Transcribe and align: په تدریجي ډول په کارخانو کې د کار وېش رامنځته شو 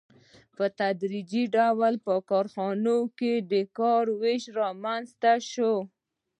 په 0.55 0.65
تدریجي 0.79 1.43
ډول 1.55 1.93
په 2.05 2.13
کارخانو 2.29 2.97
کې 3.17 3.33
د 3.51 3.53
کار 3.79 4.03
وېش 4.21 4.43
رامنځته 4.59 5.33
شو 5.51 5.73